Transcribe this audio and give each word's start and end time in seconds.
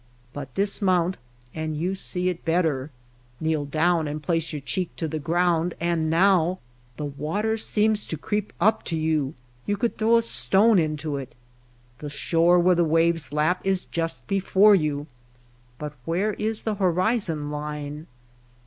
But 0.33 0.51
dismount 0.55 1.17
and 1.53 1.77
you 1.77 1.93
see 1.93 2.27
it 2.29 2.43
better; 2.43 2.89
kneel 3.39 3.65
down 3.65 4.07
and 4.07 4.19
place 4.23 4.51
your 4.51 4.59
cheek 4.59 4.89
to 4.95 5.07
the 5.07 5.19
ground 5.19 5.75
and 5.79 6.09
now 6.09 6.57
the 6.97 7.05
water 7.05 7.55
seems 7.55 8.03
to 8.07 8.17
creep 8.17 8.51
up 8.59 8.81
to 8.85 8.97
you. 8.97 9.35
You 9.67 9.77
could 9.77 9.99
throw 9.99 10.17
a 10.17 10.23
stone 10.23 10.79
into 10.79 11.17
it. 11.17 11.35
The 11.99 12.09
shore 12.09 12.57
where 12.57 12.73
the 12.73 12.83
waves 12.83 13.31
lap 13.31 13.61
is 13.63 13.85
just 13.85 14.25
before 14.25 14.73
you. 14.73 15.05
But 15.77 15.93
where 16.05 16.33
is 16.33 16.63
the 16.63 16.73
horizon 16.73 17.51
line 17.51 18.07